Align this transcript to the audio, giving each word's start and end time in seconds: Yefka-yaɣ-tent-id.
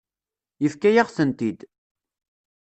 Yefka-yaɣ-tent-id. 0.63 1.59